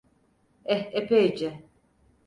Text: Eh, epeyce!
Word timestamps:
Eh, 0.65 0.89
epeyce! 0.91 1.61